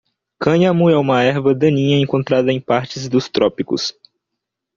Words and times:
Cânhamo 0.39 0.89
é 0.89 0.97
uma 0.97 1.21
erva 1.21 1.53
daninha 1.53 1.99
encontrada 1.99 2.51
em 2.51 2.59
partes 2.59 3.07
dos 3.07 3.29
trópicos. 3.29 3.93